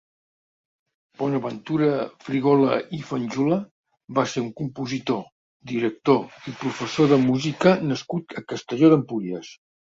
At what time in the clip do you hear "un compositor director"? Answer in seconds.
4.45-6.49